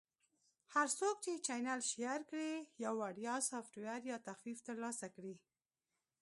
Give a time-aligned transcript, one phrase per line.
[0.73, 2.53] -هر څوک چې چینل Share کړي،
[2.83, 5.35] یو وړیا سافټویر یا تخفیف ترلاسه کړي.